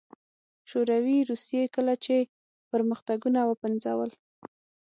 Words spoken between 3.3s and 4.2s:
وپنځول